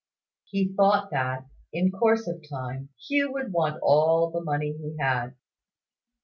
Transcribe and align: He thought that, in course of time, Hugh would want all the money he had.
He 0.45 0.73
thought 0.73 1.11
that, 1.11 1.45
in 1.71 1.91
course 1.91 2.25
of 2.27 2.43
time, 2.49 2.89
Hugh 3.07 3.31
would 3.33 3.53
want 3.53 3.79
all 3.83 4.31
the 4.31 4.41
money 4.41 4.71
he 4.75 4.97
had. 4.99 5.35